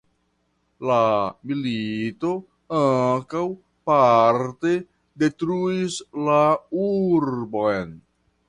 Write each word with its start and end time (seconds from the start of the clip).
La 0.91 1.01
milito 1.51 2.31
ankaŭ 2.77 3.43
parte 3.91 4.73
detruis 5.25 5.99
la 6.31 6.43
urbon. 6.89 7.97